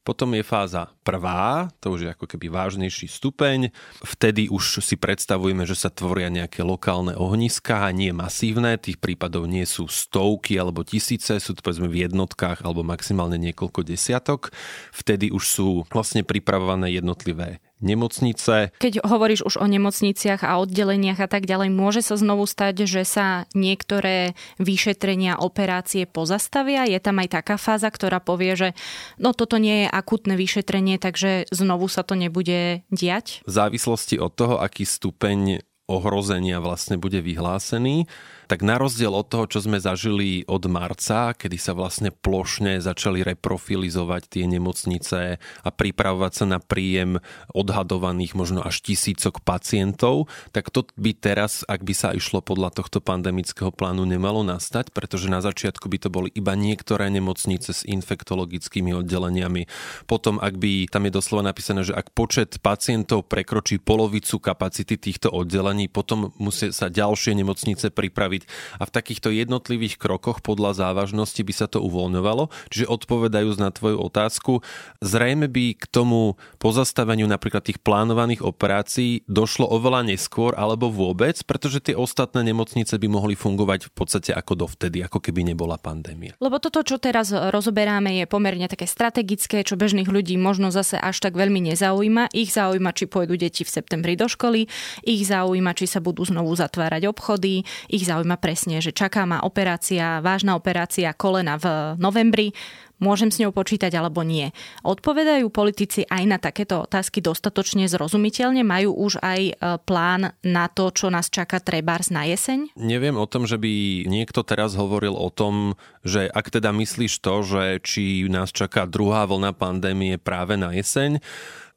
Potom 0.00 0.32
je 0.32 0.40
fáza 0.40 0.88
prvá, 1.04 1.68
to 1.76 1.92
už 1.92 2.00
je 2.00 2.12
ako 2.16 2.24
keby 2.24 2.48
vážnejší 2.48 3.04
stupeň. 3.04 3.68
Vtedy 4.00 4.48
už 4.48 4.80
si 4.80 4.96
predstavujeme, 4.96 5.68
že 5.68 5.76
sa 5.76 5.92
tvoria 5.92 6.32
nejaké 6.32 6.64
lokálne 6.64 7.12
ohniska 7.12 7.92
nie 7.92 8.08
masívne. 8.10 8.80
Tých 8.80 8.96
prípadov 8.96 9.44
nie 9.44 9.68
sú 9.68 9.92
stovky 9.92 10.56
alebo 10.56 10.88
tisíce, 10.88 11.36
sú 11.36 11.52
to 11.52 11.60
povedzme 11.60 11.92
v 11.92 12.08
jednotkách 12.08 12.64
alebo 12.64 12.80
maximálne 12.80 13.36
niekoľko 13.36 13.84
desiatok. 13.84 14.56
Vtedy 14.96 15.28
už 15.28 15.44
sú 15.44 15.68
vlastne 15.92 16.24
pripravované 16.24 16.96
jednotlivé 16.96 17.60
nemocnice. 17.80 18.76
Keď 18.78 19.04
hovoríš 19.04 19.44
už 19.44 19.60
o 19.60 19.66
nemocniciach 19.66 20.44
a 20.44 20.60
oddeleniach 20.60 21.20
a 21.20 21.28
tak 21.28 21.48
ďalej, 21.48 21.72
môže 21.72 22.00
sa 22.04 22.16
znovu 22.16 22.44
stať, 22.44 22.84
že 22.86 23.02
sa 23.04 23.48
niektoré 23.56 24.38
vyšetrenia, 24.60 25.40
operácie 25.40 26.04
pozastavia? 26.04 26.86
Je 26.86 27.00
tam 27.00 27.18
aj 27.20 27.40
taká 27.40 27.56
fáza, 27.56 27.88
ktorá 27.88 28.20
povie, 28.20 28.54
že 28.54 28.68
no 29.16 29.32
toto 29.32 29.56
nie 29.56 29.84
je 29.84 29.88
akutné 29.88 30.36
vyšetrenie, 30.36 31.00
takže 31.00 31.48
znovu 31.50 31.88
sa 31.88 32.04
to 32.04 32.14
nebude 32.14 32.84
diať? 32.92 33.42
V 33.44 33.52
závislosti 33.52 34.20
od 34.20 34.32
toho, 34.36 34.60
aký 34.60 34.84
stupeň 34.84 35.64
ohrozenia 35.90 36.62
vlastne 36.62 37.02
bude 37.02 37.18
vyhlásený, 37.18 38.06
tak 38.50 38.66
na 38.66 38.82
rozdiel 38.82 39.14
od 39.14 39.30
toho, 39.30 39.46
čo 39.46 39.62
sme 39.62 39.78
zažili 39.78 40.42
od 40.50 40.66
marca, 40.66 41.38
kedy 41.38 41.54
sa 41.54 41.70
vlastne 41.70 42.10
plošne 42.10 42.82
začali 42.82 43.22
reprofilizovať 43.22 44.26
tie 44.26 44.50
nemocnice 44.50 45.38
a 45.38 45.68
pripravovať 45.70 46.32
sa 46.34 46.44
na 46.50 46.58
príjem 46.58 47.22
odhadovaných 47.54 48.34
možno 48.34 48.66
až 48.66 48.82
tisícok 48.82 49.46
pacientov, 49.46 50.26
tak 50.50 50.74
to 50.74 50.82
by 50.98 51.14
teraz, 51.14 51.62
ak 51.70 51.86
by 51.86 51.94
sa 51.94 52.10
išlo 52.10 52.42
podľa 52.42 52.74
tohto 52.74 52.98
pandemického 52.98 53.70
plánu, 53.70 54.02
nemalo 54.02 54.42
nastať, 54.42 54.90
pretože 54.90 55.30
na 55.30 55.38
začiatku 55.38 55.86
by 55.86 55.98
to 56.02 56.10
boli 56.10 56.34
iba 56.34 56.58
niektoré 56.58 57.06
nemocnice 57.06 57.70
s 57.70 57.86
infektologickými 57.86 58.90
oddeleniami. 58.98 59.70
Potom, 60.10 60.42
ak 60.42 60.58
by, 60.58 60.90
tam 60.90 61.06
je 61.06 61.12
doslova 61.14 61.46
napísané, 61.46 61.86
že 61.86 61.94
ak 61.94 62.10
počet 62.18 62.58
pacientov 62.58 63.30
prekročí 63.30 63.78
polovicu 63.78 64.42
kapacity 64.42 64.98
týchto 64.98 65.30
oddelení, 65.30 65.86
potom 65.86 66.34
musia 66.42 66.74
sa 66.74 66.90
ďalšie 66.90 67.38
nemocnice 67.38 67.94
pripraviť 67.94 68.39
robiť. 68.40 68.78
A 68.80 68.88
v 68.88 68.94
takýchto 68.94 69.28
jednotlivých 69.30 70.00
krokoch 70.00 70.40
podľa 70.40 70.88
závažnosti 70.88 71.40
by 71.40 71.52
sa 71.52 71.66
to 71.68 71.84
uvoľňovalo. 71.84 72.48
Čiže 72.72 72.88
odpovedajúc 72.88 73.56
na 73.60 73.70
tvoju 73.70 74.00
otázku, 74.00 74.64
zrejme 75.04 75.46
by 75.52 75.76
k 75.76 75.84
tomu 75.90 76.40
pozastaveniu 76.56 77.28
napríklad 77.28 77.68
tých 77.68 77.78
plánovaných 77.80 78.40
operácií 78.40 79.22
došlo 79.28 79.68
oveľa 79.68 80.08
neskôr 80.08 80.56
alebo 80.56 80.88
vôbec, 80.88 81.36
pretože 81.44 81.84
tie 81.84 81.94
ostatné 81.96 82.46
nemocnice 82.46 82.96
by 82.96 83.08
mohli 83.08 83.34
fungovať 83.36 83.90
v 83.90 83.92
podstate 83.92 84.30
ako 84.32 84.66
dovtedy, 84.66 85.04
ako 85.04 85.20
keby 85.20 85.52
nebola 85.52 85.76
pandémia. 85.76 86.34
Lebo 86.40 86.56
toto, 86.62 86.80
čo 86.80 86.96
teraz 86.96 87.32
rozoberáme, 87.32 88.16
je 88.22 88.26
pomerne 88.30 88.66
také 88.70 88.88
strategické, 88.88 89.62
čo 89.66 89.76
bežných 89.76 90.08
ľudí 90.08 90.40
možno 90.40 90.72
zase 90.72 90.96
až 90.96 91.20
tak 91.20 91.36
veľmi 91.36 91.72
nezaujíma. 91.72 92.32
Ich 92.32 92.54
zaujíma, 92.54 92.96
či 92.96 93.04
pôjdu 93.10 93.36
deti 93.36 93.62
v 93.66 93.70
septembri 93.70 94.14
do 94.16 94.30
školy, 94.30 94.70
ich 95.04 95.22
zaujíma, 95.26 95.76
či 95.76 95.90
sa 95.90 95.98
budú 95.98 96.22
znovu 96.24 96.54
zatvárať 96.54 97.10
obchody, 97.10 97.66
ich 97.90 98.04
zaujíma 98.06 98.29
ma 98.30 98.38
presne, 98.38 98.78
že 98.78 98.94
čaká 98.94 99.26
ma 99.26 99.42
operácia, 99.42 100.22
vážna 100.22 100.54
operácia 100.54 101.10
kolena 101.10 101.58
v 101.58 101.98
novembri, 101.98 102.54
môžem 103.02 103.32
s 103.32 103.40
ňou 103.42 103.50
počítať 103.50 103.90
alebo 103.96 104.22
nie. 104.22 104.52
Odpovedajú 104.86 105.48
politici 105.50 106.04
aj 106.06 106.22
na 106.28 106.38
takéto 106.38 106.86
otázky 106.86 107.24
dostatočne 107.24 107.88
zrozumiteľne? 107.88 108.62
Majú 108.62 108.94
už 108.94 109.18
aj 109.24 109.40
e, 109.50 109.52
plán 109.82 110.36
na 110.44 110.68
to, 110.70 110.92
čo 110.92 111.08
nás 111.08 111.32
čaká 111.32 111.58
trebárs 111.58 112.12
na 112.12 112.28
jeseň? 112.28 112.76
Neviem 112.76 113.16
o 113.16 113.26
tom, 113.26 113.48
že 113.48 113.56
by 113.56 114.06
niekto 114.06 114.44
teraz 114.44 114.76
hovoril 114.76 115.16
o 115.16 115.32
tom, 115.32 115.74
že 116.04 116.28
ak 116.28 116.52
teda 116.52 116.70
myslíš 116.70 117.18
to, 117.24 117.42
že 117.42 117.64
či 117.82 118.28
nás 118.28 118.52
čaká 118.52 118.84
druhá 118.84 119.24
vlna 119.24 119.56
pandémie 119.56 120.20
práve 120.20 120.60
na 120.60 120.70
jeseň, 120.76 121.18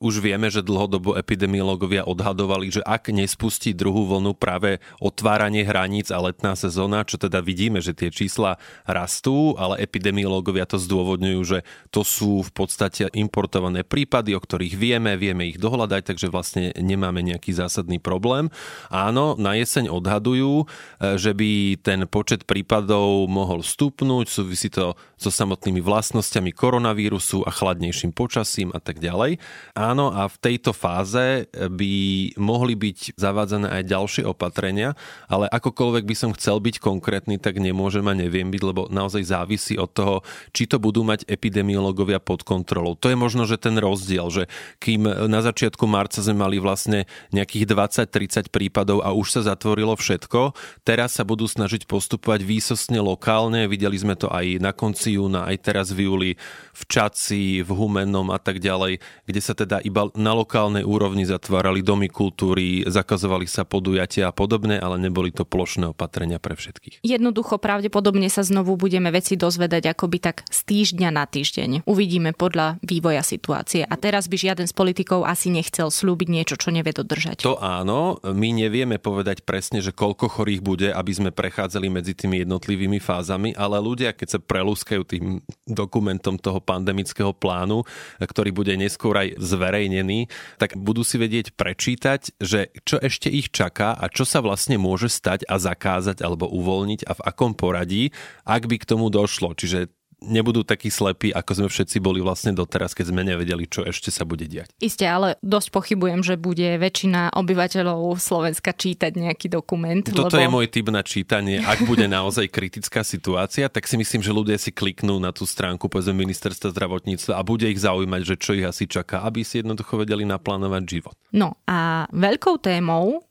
už 0.03 0.19
vieme, 0.19 0.51
že 0.51 0.59
dlhodobo 0.59 1.15
epidemiológovia 1.15 2.03
odhadovali, 2.03 2.67
že 2.67 2.83
ak 2.83 3.15
nespustí 3.15 3.71
druhú 3.71 4.03
vlnu 4.03 4.35
práve 4.35 4.83
otváranie 4.99 5.63
hraníc 5.63 6.11
a 6.11 6.19
letná 6.19 6.59
sezóna, 6.59 7.07
čo 7.07 7.15
teda 7.15 7.39
vidíme, 7.39 7.79
že 7.79 7.95
tie 7.95 8.11
čísla 8.11 8.59
rastú, 8.83 9.55
ale 9.55 9.79
epidemiológovia 9.79 10.67
to 10.67 10.75
zdôvodňujú, 10.75 11.41
že 11.47 11.59
to 11.87 12.03
sú 12.03 12.43
v 12.43 12.51
podstate 12.51 13.07
importované 13.15 13.87
prípady, 13.87 14.35
o 14.35 14.43
ktorých 14.43 14.75
vieme, 14.75 15.15
vieme 15.15 15.47
ich 15.47 15.55
dohľadať, 15.55 16.01
takže 16.11 16.27
vlastne 16.27 16.75
nemáme 16.75 17.23
nejaký 17.23 17.55
zásadný 17.55 18.03
problém. 18.03 18.51
Áno, 18.91 19.39
na 19.39 19.55
jeseň 19.55 19.87
odhadujú, 19.87 20.65
e, 20.99 21.15
že 21.15 21.31
by 21.31 21.79
ten 21.79 22.03
počet 22.11 22.43
prípadov 22.43 23.31
mohol 23.31 23.63
stupnúť, 23.63 24.27
súvisí 24.27 24.67
to 24.67 24.99
so 25.23 25.31
samotnými 25.31 25.79
vlastnosťami 25.79 26.51
koronavírusu 26.51 27.47
a 27.47 27.51
chladnejším 27.53 28.11
počasím 28.11 28.73
a 28.73 28.81
tak 28.81 28.99
ďalej. 28.99 29.39
Áno, 29.77 29.92
Áno, 29.93 30.09
a 30.09 30.25
v 30.25 30.41
tejto 30.41 30.73
fáze 30.73 31.45
by 31.53 31.93
mohli 32.41 32.73
byť 32.73 33.13
zavádzané 33.13 33.69
aj 33.69 33.83
ďalšie 33.93 34.23
opatrenia, 34.25 34.97
ale 35.29 35.45
akokoľvek 35.53 36.09
by 36.09 36.15
som 36.17 36.33
chcel 36.33 36.57
byť 36.57 36.81
konkrétny, 36.81 37.37
tak 37.37 37.61
nemôžem 37.61 38.01
a 38.09 38.17
neviem 38.17 38.49
byť, 38.49 38.61
lebo 38.65 38.89
naozaj 38.89 39.21
závisí 39.21 39.77
od 39.77 39.93
toho, 39.93 40.25
či 40.49 40.65
to 40.65 40.81
budú 40.81 41.05
mať 41.05 41.29
epidemiológovia 41.29 42.17
pod 42.17 42.41
kontrolou. 42.41 42.97
To 42.97 43.05
je 43.05 43.13
možno, 43.13 43.45
že 43.45 43.61
ten 43.61 43.77
rozdiel, 43.77 44.33
že 44.33 44.49
kým 44.81 45.05
na 45.29 45.45
začiatku 45.45 45.85
marca 45.85 46.25
sme 46.25 46.41
mali 46.41 46.57
vlastne 46.57 47.05
nejakých 47.29 47.69
20-30 47.69 48.49
prípadov 48.49 49.05
a 49.05 49.13
už 49.13 49.29
sa 49.29 49.53
zatvorilo 49.53 49.93
všetko, 49.93 50.57
teraz 50.81 51.21
sa 51.21 51.21
budú 51.21 51.45
snažiť 51.45 51.85
postupovať 51.85 52.41
výsostne 52.41 52.97
lokálne. 52.97 53.69
Videli 53.69 54.01
sme 54.01 54.17
to 54.17 54.25
aj 54.33 54.57
na 54.57 54.73
konci 54.73 55.21
júna, 55.21 55.45
aj 55.45 55.57
teraz 55.61 55.93
v 55.93 56.09
júli 56.09 56.31
v 56.73 56.81
Čaci, 56.89 57.61
v 57.61 57.69
Humennom 57.69 58.33
a 58.33 58.41
tak 58.41 58.57
ďalej, 58.57 58.97
kde 59.29 59.41
sa 59.43 59.53
teda 59.53 59.82
iba 59.83 60.07
na 60.15 60.31
lokálnej 60.31 60.87
úrovni 60.87 61.27
zatvárali 61.27 61.83
domy 61.83 62.07
kultúry, 62.07 62.87
zakazovali 62.87 63.45
sa 63.45 63.67
podujatia 63.67 64.31
a 64.31 64.33
podobné, 64.33 64.79
ale 64.79 64.95
neboli 64.97 65.35
to 65.35 65.43
plošné 65.43 65.91
opatrenia 65.91 66.39
pre 66.39 66.55
všetkých. 66.55 67.03
Jednoducho 67.03 67.59
pravdepodobne 67.59 68.31
sa 68.31 68.41
znovu 68.47 68.79
budeme 68.79 69.11
veci 69.11 69.35
dozvedať 69.35 69.91
akoby 69.91 70.17
tak 70.23 70.47
z 70.47 70.59
týždňa 70.63 71.09
na 71.11 71.27
týždeň. 71.27 71.69
Uvidíme 71.83 72.31
podľa 72.31 72.79
vývoja 72.79 73.25
situácie. 73.25 73.83
A 73.83 73.95
teraz 73.99 74.31
by 74.31 74.35
žiaden 74.39 74.67
z 74.69 74.73
politikov 74.73 75.27
asi 75.27 75.51
nechcel 75.51 75.91
slúbiť 75.91 76.27
niečo, 76.31 76.55
čo 76.55 76.71
nevie 76.71 76.95
dodržať. 76.95 77.43
To 77.43 77.59
áno, 77.59 78.19
my 78.23 78.49
nevieme 78.55 78.99
povedať 78.99 79.43
presne, 79.43 79.83
že 79.83 79.95
koľko 79.95 80.27
chorých 80.27 80.61
bude, 80.63 80.89
aby 80.91 81.11
sme 81.11 81.31
prechádzali 81.33 81.87
medzi 81.91 82.13
tými 82.15 82.43
jednotlivými 82.45 82.99
fázami, 83.03 83.51
ale 83.55 83.81
ľudia, 83.81 84.15
keď 84.15 84.37
sa 84.37 84.39
prelúskajú 84.39 85.01
tým 85.03 85.43
dokumentom 85.67 86.37
toho 86.39 86.59
pandemického 86.61 87.33
plánu, 87.33 87.83
ktorý 88.19 88.51
bude 88.53 88.73
neskôr 88.75 89.15
aj 89.17 89.39
zver 89.39 89.62
zverejnený, 89.63 90.27
tak 90.59 90.75
budú 90.75 91.07
si 91.07 91.15
vedieť 91.15 91.55
prečítať, 91.55 92.35
že 92.43 92.75
čo 92.83 92.99
ešte 92.99 93.31
ich 93.31 93.47
čaká 93.47 93.95
a 93.95 94.11
čo 94.11 94.27
sa 94.27 94.43
vlastne 94.43 94.75
môže 94.75 95.07
stať 95.07 95.47
a 95.47 95.55
zakázať 95.55 96.19
alebo 96.19 96.51
uvoľniť 96.51 97.07
a 97.07 97.15
v 97.15 97.21
akom 97.23 97.55
poradí, 97.55 98.11
ak 98.43 98.67
by 98.67 98.75
k 98.75 98.89
tomu 98.91 99.07
došlo. 99.07 99.55
Čiže 99.55 99.87
nebudú 100.23 100.63
takí 100.63 100.87
slepí, 100.87 101.35
ako 101.35 101.51
sme 101.63 101.67
všetci 101.67 101.97
boli 101.99 102.23
vlastne 102.23 102.55
doteraz, 102.55 102.95
keď 102.95 103.11
sme 103.11 103.21
nevedeli, 103.27 103.67
čo 103.67 103.83
ešte 103.83 104.09
sa 104.09 104.23
bude 104.23 104.47
diať. 104.47 104.71
Isté, 104.79 105.05
ale 105.05 105.35
dosť 105.43 105.69
pochybujem, 105.75 106.23
že 106.23 106.39
bude 106.39 106.79
väčšina 106.79 107.35
obyvateľov 107.35 108.15
Slovenska 108.17 108.71
čítať 108.71 109.11
nejaký 109.13 109.51
dokument. 109.51 110.01
Toto 110.03 110.39
lebo... 110.39 110.43
je 110.43 110.49
môj 110.49 110.67
typ 110.71 110.87
na 110.89 111.03
čítanie. 111.03 111.59
Ak 111.59 111.83
bude 111.83 112.07
naozaj 112.07 112.47
kritická 112.47 113.03
situácia, 113.03 113.67
tak 113.67 113.85
si 113.85 113.99
myslím, 113.99 114.23
že 114.23 114.31
ľudia 114.31 114.57
si 114.57 114.71
kliknú 114.71 115.19
na 115.19 115.35
tú 115.35 115.43
stránku 115.43 115.91
povedzme 115.91 116.15
ministerstva 116.15 116.71
zdravotníctva 116.71 117.35
a 117.35 117.41
bude 117.43 117.67
ich 117.67 117.83
zaujímať, 117.83 118.21
že 118.23 118.35
čo 118.39 118.51
ich 118.55 118.65
asi 118.65 118.87
čaká, 118.87 119.21
aby 119.27 119.43
si 119.43 119.59
jednoducho 119.59 119.99
vedeli 119.99 120.23
naplánovať 120.23 120.83
život. 120.87 121.15
No 121.35 121.59
a 121.67 122.07
veľkou 122.09 122.57
témou 122.63 123.21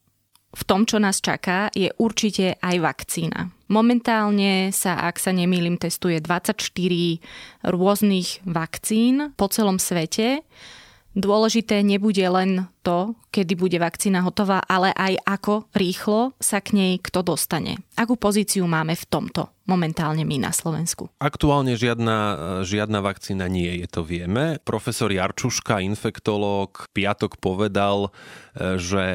v 0.52 0.62
tom, 0.68 0.84
čo 0.84 1.00
nás 1.00 1.24
čaká, 1.24 1.72
je 1.72 1.88
určite 1.96 2.60
aj 2.60 2.76
vakcína. 2.76 3.48
Momentálne 3.72 4.68
sa, 4.68 5.00
ak 5.08 5.16
sa 5.16 5.32
nemýlim, 5.32 5.80
testuje 5.80 6.20
24 6.20 6.60
rôznych 7.64 8.44
vakcín 8.44 9.32
po 9.40 9.48
celom 9.48 9.80
svete. 9.80 10.44
Dôležité 11.16 11.80
nebude 11.80 12.20
len 12.20 12.68
to, 12.82 13.14
kedy 13.30 13.54
bude 13.54 13.78
vakcína 13.78 14.26
hotová, 14.26 14.60
ale 14.66 14.90
aj 14.92 15.22
ako 15.24 15.70
rýchlo 15.72 16.34
sa 16.42 16.58
k 16.58 16.74
nej 16.76 16.92
kto 16.98 17.22
dostane. 17.22 17.80
Akú 17.94 18.18
pozíciu 18.18 18.66
máme 18.66 18.98
v 18.98 19.06
tomto? 19.06 19.48
momentálne 19.66 20.26
my 20.26 20.36
na 20.42 20.52
Slovensku? 20.52 21.10
Aktuálne 21.22 21.78
žiadna, 21.78 22.16
žiadna 22.66 22.98
vakcína 23.00 23.46
nie 23.46 23.70
je, 23.82 23.86
to 23.86 24.02
vieme. 24.02 24.58
Profesor 24.66 25.08
Jarčuška, 25.08 25.78
infektológ, 25.80 26.90
piatok 26.90 27.38
povedal, 27.38 28.10
že 28.76 29.06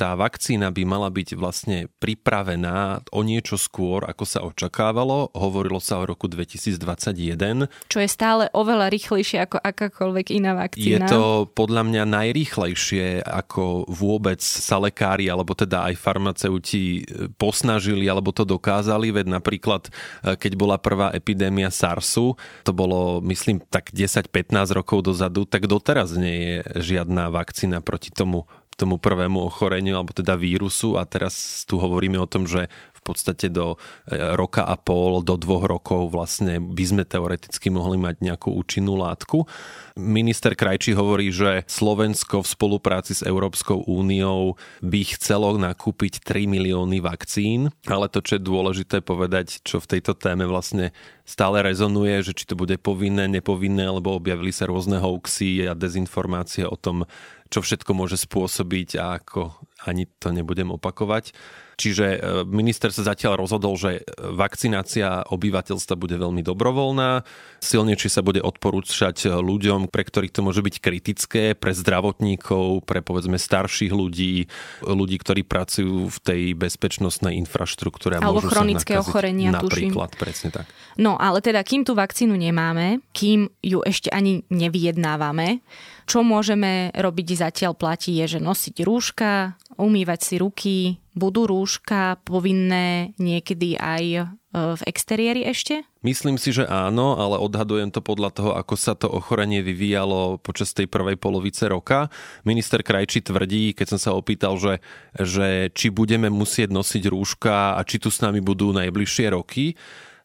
tá 0.00 0.16
vakcína 0.16 0.72
by 0.72 0.82
mala 0.88 1.12
byť 1.12 1.36
vlastne 1.36 1.92
pripravená 2.00 3.04
o 3.12 3.20
niečo 3.20 3.60
skôr, 3.60 4.06
ako 4.06 4.24
sa 4.24 4.40
očakávalo. 4.46 5.34
Hovorilo 5.36 5.82
sa 5.82 6.00
o 6.00 6.08
roku 6.08 6.30
2021. 6.30 7.68
Čo 7.90 7.98
je 8.00 8.08
stále 8.08 8.48
oveľa 8.54 8.88
rýchlejšie 8.88 9.44
ako 9.44 9.60
akákoľvek 9.60 10.26
iná 10.32 10.56
vakcína. 10.56 11.04
Je 11.04 11.10
to 11.10 11.50
podľa 11.52 11.84
mňa 11.84 12.02
najrýchlejšie, 12.08 13.07
ako 13.24 13.88
vôbec 13.88 14.40
sa 14.40 14.76
lekári, 14.80 15.28
alebo 15.28 15.56
teda 15.56 15.88
aj 15.88 15.94
farmaceuti 15.96 17.04
posnažili, 17.40 18.06
alebo 18.06 18.32
to 18.32 18.44
dokázali, 18.44 19.12
veď 19.12 19.26
napríklad 19.40 19.88
Eh, 20.28 20.36
keď 20.36 20.52
bola 20.58 20.76
prvá 20.76 21.14
epidémia 21.14 21.70
SARSu, 21.70 22.34
to 22.64 22.72
bolo 22.74 23.22
myslím 23.24 23.62
tak 23.62 23.94
10-15 23.94 24.74
rokov 24.74 25.06
dozadu, 25.06 25.46
tak 25.46 25.70
doteraz 25.70 26.14
nie 26.18 26.36
je 26.36 26.56
žiadna 26.94 27.30
vakcína 27.32 27.80
proti 27.80 28.10
tomu 28.12 28.46
tomu 28.78 28.94
prvému 28.94 29.42
ochoreniu, 29.42 29.98
alebo 29.98 30.14
teda 30.14 30.38
vírusu. 30.38 30.94
A 30.94 31.02
teraz 31.02 31.66
tu 31.66 31.82
hovoríme 31.82 32.14
o 32.14 32.30
tom, 32.30 32.46
že 32.46 32.70
podstate 33.08 33.48
do 33.48 33.80
e, 34.04 34.36
roka 34.36 34.68
a 34.68 34.76
pol, 34.76 35.24
do 35.24 35.40
dvoch 35.40 35.64
rokov 35.64 36.12
vlastne 36.12 36.60
by 36.60 36.84
sme 36.84 37.02
teoreticky 37.08 37.72
mohli 37.72 37.96
mať 37.96 38.20
nejakú 38.20 38.52
účinnú 38.52 39.00
látku. 39.00 39.48
Minister 39.96 40.52
Krajčí 40.52 40.92
hovorí, 40.92 41.32
že 41.32 41.64
Slovensko 41.64 42.44
v 42.44 42.52
spolupráci 42.52 43.16
s 43.16 43.24
Európskou 43.24 43.88
úniou 43.88 44.60
by 44.84 45.00
chcelo 45.18 45.56
nakúpiť 45.56 46.22
3 46.22 46.46
milióny 46.46 47.00
vakcín, 47.02 47.72
ale 47.88 48.06
to, 48.12 48.20
čo 48.20 48.36
je 48.36 48.46
dôležité 48.46 49.00
povedať, 49.02 49.64
čo 49.64 49.80
v 49.80 49.98
tejto 49.98 50.14
téme 50.14 50.44
vlastne 50.46 50.92
stále 51.28 51.60
rezonuje, 51.60 52.24
že 52.24 52.32
či 52.32 52.48
to 52.48 52.56
bude 52.56 52.80
povinné, 52.80 53.28
nepovinné, 53.28 53.84
lebo 53.84 54.16
objavili 54.16 54.48
sa 54.48 54.64
rôzne 54.64 54.96
hoaxy 54.96 55.68
a 55.68 55.76
dezinformácie 55.76 56.64
o 56.64 56.72
tom, 56.78 57.04
čo 57.52 57.60
všetko 57.60 57.92
môže 57.92 58.16
spôsobiť 58.16 58.96
a 58.96 59.20
ako 59.20 59.52
ani 59.84 60.08
to 60.20 60.32
nebudem 60.32 60.72
opakovať. 60.72 61.36
Čiže 61.78 62.06
e, 62.10 62.18
minister 62.42 62.90
sa 62.90 63.06
zatiaľ 63.06 63.38
rozhodol, 63.38 63.78
že 63.78 64.02
vakcinácia 64.18 65.22
obyvateľstva 65.30 65.94
bude 65.94 66.18
veľmi 66.18 66.42
dobrovoľná, 66.42 67.22
silnejšie 67.62 68.10
sa 68.10 68.26
bude 68.26 68.42
odporúčať 68.42 69.30
ľuďom, 69.38 69.86
pre 69.86 70.02
ktorých 70.02 70.34
to 70.34 70.42
môže 70.42 70.58
byť 70.58 70.74
kritické, 70.82 71.54
pre 71.54 71.70
zdravotníkov, 71.70 72.82
pre 72.82 72.98
povedzme 72.98 73.38
starších 73.38 73.94
ľudí, 73.94 74.50
ľudí, 74.82 75.16
ktorí 75.22 75.46
pracujú 75.46 76.10
v 76.10 76.18
tej 76.18 76.42
bezpečnostnej 76.58 77.38
infraštruktúre. 77.38 78.18
Alebo 78.18 78.42
chronické 78.42 78.98
ochorenia, 78.98 79.54
Napríklad, 79.54 80.10
tuším. 80.10 80.20
presne 80.20 80.48
tak. 80.50 80.66
No, 80.98 81.14
ale 81.14 81.38
teda, 81.38 81.62
kým 81.62 81.86
tú 81.86 81.94
vakcínu 81.94 82.34
nemáme, 82.34 83.06
kým 83.14 83.46
ju 83.62 83.78
ešte 83.86 84.10
ani 84.10 84.42
nevyjednávame, 84.50 85.62
čo 86.08 86.24
môžeme 86.24 86.88
robiť 86.96 87.28
zatiaľ 87.36 87.76
platí 87.76 88.16
je, 88.24 88.40
že 88.40 88.40
nosiť 88.40 88.80
rúška, 88.80 89.60
umývať 89.76 90.20
si 90.24 90.34
ruky, 90.40 90.76
budú 91.12 91.44
rúška 91.44 92.16
povinné 92.24 93.12
niekedy 93.20 93.76
aj 93.76 94.04
e, 94.08 94.22
v 94.54 94.82
exteriéri 94.88 95.44
ešte? 95.44 95.84
Myslím 96.00 96.40
si, 96.40 96.56
že 96.56 96.64
áno, 96.64 97.20
ale 97.20 97.36
odhadujem 97.36 97.92
to 97.92 98.00
podľa 98.00 98.30
toho, 98.32 98.50
ako 98.56 98.74
sa 98.78 98.96
to 98.96 99.10
ochorenie 99.10 99.60
vyvíjalo 99.60 100.40
počas 100.40 100.72
tej 100.72 100.88
prvej 100.88 101.20
polovice 101.20 101.68
roka. 101.68 102.08
Minister 102.48 102.80
Krajči 102.80 103.20
tvrdí, 103.20 103.76
keď 103.76 103.98
som 103.98 104.00
sa 104.00 104.10
opýtal, 104.16 104.56
že, 104.56 104.80
že 105.12 105.68
či 105.76 105.92
budeme 105.92 106.32
musieť 106.32 106.72
nosiť 106.72 107.04
rúška 107.10 107.76
a 107.76 107.80
či 107.84 108.00
tu 108.00 108.08
s 108.08 108.24
nami 108.24 108.40
budú 108.40 108.72
najbližšie 108.72 109.36
roky, 109.36 109.76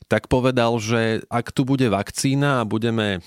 tak 0.07 0.29
povedal, 0.29 0.77
že 0.77 1.25
ak 1.27 1.49
tu 1.51 1.65
bude 1.65 1.89
vakcína 1.89 2.61
a 2.61 2.67
budeme 2.69 3.25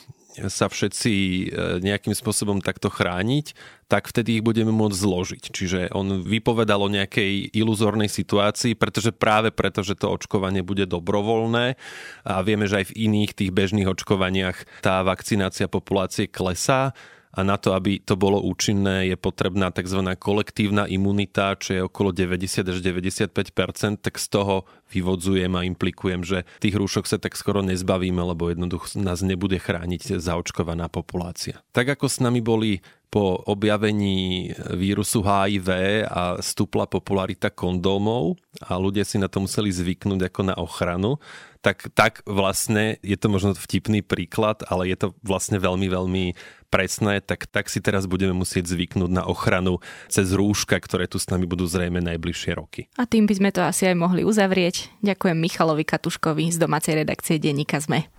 sa 0.53 0.69
všetci 0.69 1.13
e, 1.13 1.45
nejakým 1.81 2.13
spôsobom 2.13 2.61
takto 2.61 2.93
chrániť, 2.93 3.57
tak 3.89 4.11
vtedy 4.11 4.41
ich 4.41 4.45
budeme 4.45 4.75
môcť 4.75 4.97
zložiť. 4.99 5.45
Čiže 5.49 5.81
on 5.97 6.21
vypovedal 6.21 6.85
o 6.85 6.93
nejakej 6.93 7.57
iluzórnej 7.57 8.13
situácii, 8.13 8.77
pretože 8.77 9.17
práve 9.17 9.49
preto, 9.55 9.81
že 9.81 9.97
to 9.97 10.13
očkovanie 10.13 10.61
bude 10.61 10.85
dobrovoľné 10.85 11.81
a 12.29 12.35
vieme, 12.45 12.69
že 12.69 12.85
aj 12.85 12.87
v 12.93 12.97
iných 13.09 13.33
tých 13.33 13.51
bežných 13.55 13.89
očkovaniach 13.89 14.85
tá 14.85 15.01
vakcinácia 15.07 15.71
populácie 15.71 16.29
klesá, 16.29 16.93
a 17.37 17.45
na 17.45 17.61
to, 17.61 17.77
aby 17.77 18.01
to 18.01 18.17
bolo 18.17 18.41
účinné, 18.41 19.13
je 19.13 19.17
potrebná 19.21 19.69
tzv. 19.69 20.01
kolektívna 20.17 20.89
imunita, 20.89 21.53
čo 21.61 21.77
je 21.77 21.81
okolo 21.85 22.17
90 22.17 22.65
až 22.65 22.79
95% 22.81 24.01
tak 24.01 24.17
z 24.17 24.27
toho 24.33 24.65
vyvodzujem 24.89 25.53
a 25.53 25.69
implikujem, 25.69 26.25
že 26.25 26.49
tých 26.65 26.81
rúšok 26.81 27.05
sa 27.05 27.21
tak 27.21 27.37
skoro 27.37 27.61
nezbavíme, 27.61 28.25
lebo 28.25 28.49
jednoducho 28.49 28.97
nás 29.05 29.21
nebude 29.21 29.61
chrániť 29.61 30.17
zaočkovaná 30.17 30.89
populácia. 30.89 31.61
Tak 31.77 32.01
ako 32.01 32.09
s 32.09 32.25
nami 32.25 32.41
boli 32.41 32.81
po 33.07 33.39
objavení 33.47 34.51
vírusu 34.75 35.23
HIV 35.23 35.69
a 36.11 36.43
stúpla 36.43 36.91
popularita 36.91 37.55
kondómov 37.55 38.35
a 38.61 38.75
ľudia 38.77 39.07
si 39.07 39.17
na 39.17 39.31
to 39.31 39.41
museli 39.41 39.71
zvyknúť 39.71 40.27
ako 40.27 40.41
na 40.43 40.55
ochranu, 40.59 41.23
tak, 41.63 41.91
tak 41.99 42.23
vlastne 42.27 42.99
je 43.03 43.19
to 43.19 43.27
možno 43.27 43.51
vtipný 43.55 44.03
príklad, 44.03 44.63
ale 44.71 44.87
je 44.91 44.97
to 45.01 45.09
vlastne 45.27 45.59
veľmi, 45.59 45.87
veľmi 45.91 46.25
presné, 46.67 47.23
tak, 47.23 47.47
tak 47.49 47.71
si 47.71 47.79
teraz 47.79 48.05
budeme 48.11 48.35
musieť 48.35 48.69
zvyknúť 48.69 49.11
na 49.11 49.25
ochranu 49.25 49.79
cez 50.11 50.35
rúška, 50.35 50.77
ktoré 50.77 51.07
tu 51.07 51.17
s 51.17 51.31
nami 51.31 51.47
budú 51.47 51.65
zrejme 51.65 52.03
najbližšie 52.03 52.53
roky. 52.59 52.91
A 52.99 53.07
tým 53.07 53.25
by 53.25 53.35
sme 53.39 53.51
to 53.55 53.63
asi 53.63 53.89
aj 53.89 53.97
mohli 53.97 54.27
uzavrieť. 54.27 54.91
Ďakujem 55.01 55.39
Michalovi 55.39 55.87
Katuškovi 55.87 56.51
z 56.53 56.59
domácej 56.59 56.99
redakcie 56.99 57.39
Denníka 57.39 57.79
ZME. 57.79 58.11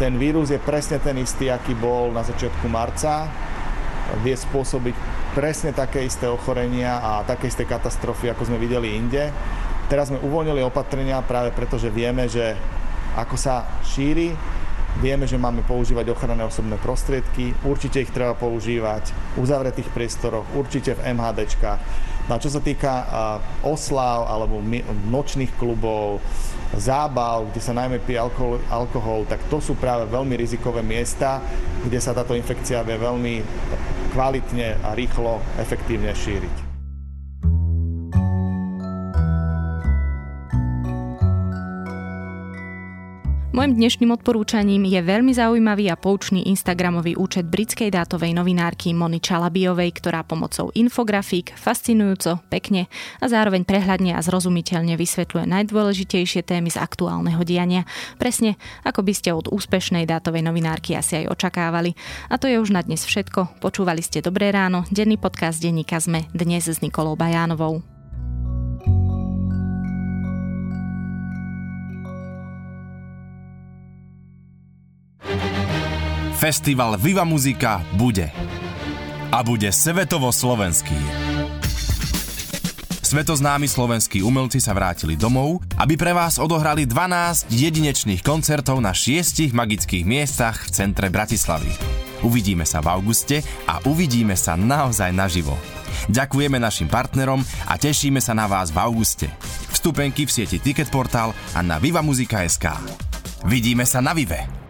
Ten 0.00 0.16
vírus 0.16 0.50
je 0.50 0.58
presne 0.58 0.98
ten 0.98 1.14
istý, 1.20 1.52
aký 1.52 1.76
bol 1.76 2.10
na 2.10 2.24
začiatku 2.24 2.66
marca. 2.66 3.28
Vie 4.24 4.34
spôsobiť 4.34 4.96
presne 5.32 5.72
také 5.72 6.04
isté 6.04 6.28
ochorenia 6.28 7.00
a 7.00 7.10
také 7.24 7.48
isté 7.48 7.64
katastrofy, 7.64 8.32
ako 8.32 8.50
sme 8.50 8.58
videli 8.60 8.96
inde. 8.96 9.32
Teraz 9.88 10.08
sme 10.08 10.20
uvoľnili 10.24 10.64
opatrenia 10.64 11.20
práve 11.24 11.52
preto, 11.52 11.76
že 11.76 11.92
vieme, 11.92 12.28
že 12.28 12.56
ako 13.12 13.36
sa 13.36 13.68
šíri, 13.84 14.32
Vieme, 15.00 15.24
že 15.24 15.40
máme 15.40 15.64
používať 15.64 16.12
ochranné 16.12 16.44
osobné 16.44 16.76
prostriedky, 16.76 17.56
určite 17.64 18.04
ich 18.04 18.12
treba 18.12 18.36
používať 18.36 19.08
v 19.34 19.46
uzavretých 19.46 19.88
priestoroch, 19.88 20.44
určite 20.52 20.98
v 20.98 21.16
MHDčkách. 21.16 21.80
No 22.28 22.36
a 22.36 22.42
čo 22.42 22.52
sa 22.52 22.62
týka 22.62 22.92
oslav 23.66 24.30
alebo 24.30 24.62
nočných 25.10 25.56
klubov, 25.58 26.22
zábav, 26.78 27.50
kde 27.50 27.60
sa 27.60 27.74
najmä 27.74 27.98
pije 28.04 28.20
alkohol, 28.20 28.62
alkohol, 28.70 29.20
tak 29.26 29.42
to 29.50 29.58
sú 29.58 29.74
práve 29.74 30.06
veľmi 30.06 30.38
rizikové 30.38 30.86
miesta, 30.86 31.42
kde 31.82 31.98
sa 31.98 32.14
táto 32.14 32.38
infekcia 32.38 32.86
vie 32.86 32.94
veľmi 32.94 33.34
kvalitne 34.14 34.80
a 34.86 34.94
rýchlo, 34.94 35.42
efektívne 35.58 36.14
šíriť. 36.14 36.71
Mojím 43.52 43.84
dnešným 43.84 44.16
odporúčaním 44.16 44.88
je 44.88 44.96
veľmi 45.04 45.36
zaujímavý 45.36 45.92
a 45.92 46.00
poučný 46.00 46.48
Instagramový 46.48 47.20
účet 47.20 47.44
britskej 47.44 47.92
dátovej 47.92 48.32
novinárky 48.32 48.96
Moni 48.96 49.20
Čalabiovej, 49.20 49.92
ktorá 49.92 50.24
pomocou 50.24 50.72
infografík 50.72 51.52
fascinujúco, 51.52 52.40
pekne 52.48 52.88
a 53.20 53.28
zároveň 53.28 53.68
prehľadne 53.68 54.16
a 54.16 54.24
zrozumiteľne 54.24 54.96
vysvetľuje 54.96 55.44
najdôležitejšie 55.52 56.48
témy 56.48 56.72
z 56.72 56.80
aktuálneho 56.80 57.44
diania, 57.44 57.84
presne 58.16 58.56
ako 58.88 59.04
by 59.04 59.12
ste 59.12 59.36
od 59.36 59.52
úspešnej 59.52 60.08
dátovej 60.08 60.40
novinárky 60.48 60.96
asi 60.96 61.20
aj 61.20 61.36
očakávali. 61.36 61.92
A 62.32 62.40
to 62.40 62.48
je 62.48 62.56
už 62.56 62.72
na 62.72 62.80
dnes 62.80 63.04
všetko. 63.04 63.60
Počúvali 63.60 64.00
ste 64.00 64.24
Dobré 64.24 64.48
ráno, 64.48 64.88
denný 64.88 65.20
podcast 65.20 65.60
denníka 65.60 66.00
ZME, 66.00 66.32
dnes 66.32 66.72
s 66.72 66.80
Nikolou 66.80 67.20
Bajánovou. 67.20 67.91
Festival 76.42 76.98
Viva 76.98 77.22
Muzika 77.22 77.86
bude. 77.94 78.26
A 79.30 79.46
bude 79.46 79.70
svetovo 79.70 80.34
slovenský. 80.34 80.98
Svetoznámi 82.98 83.70
slovenskí 83.70 84.26
umelci 84.26 84.58
sa 84.58 84.74
vrátili 84.74 85.14
domov, 85.14 85.62
aby 85.78 85.94
pre 85.94 86.10
vás 86.10 86.42
odohrali 86.42 86.82
12 86.82 87.46
jedinečných 87.46 88.26
koncertov 88.26 88.82
na 88.82 88.90
šiestich 88.90 89.54
magických 89.54 90.02
miestach 90.02 90.66
v 90.66 90.82
centre 90.82 91.14
Bratislavy. 91.14 91.70
Uvidíme 92.26 92.66
sa 92.66 92.82
v 92.82 92.90
auguste 92.90 93.46
a 93.70 93.78
uvidíme 93.86 94.34
sa 94.34 94.58
naozaj 94.58 95.14
naživo. 95.14 95.54
Ďakujeme 96.10 96.58
našim 96.58 96.90
partnerom 96.90 97.46
a 97.70 97.78
tešíme 97.78 98.18
sa 98.18 98.34
na 98.34 98.50
vás 98.50 98.74
v 98.74 98.82
auguste. 98.82 99.30
Vstupenky 99.70 100.26
v 100.26 100.42
sieti 100.42 100.58
Ticketportal 100.58 101.38
a 101.54 101.62
na 101.62 101.78
vivamuzika.sk. 101.78 102.66
Vidíme 103.46 103.86
sa 103.86 104.02
na 104.02 104.10
Vive! 104.10 104.61